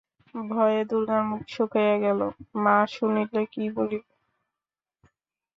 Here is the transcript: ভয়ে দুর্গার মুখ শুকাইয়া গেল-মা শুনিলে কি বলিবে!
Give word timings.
ভয়ে 0.35 0.81
দুর্গার 0.89 1.23
মুখ 1.29 1.41
শুকাইয়া 1.47 1.95
গেল-মা 2.03 2.75
শুনিলে 2.93 3.41
কি 3.53 3.63
বলিবে! 3.75 4.09